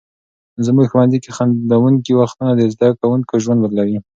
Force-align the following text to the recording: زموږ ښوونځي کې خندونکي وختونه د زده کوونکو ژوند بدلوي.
زموږ 0.65 0.85
ښوونځي 0.91 1.19
کې 1.23 1.31
خندونکي 1.37 2.11
وختونه 2.15 2.51
د 2.55 2.61
زده 2.73 2.87
کوونکو 2.99 3.33
ژوند 3.43 3.59
بدلوي. 3.63 3.97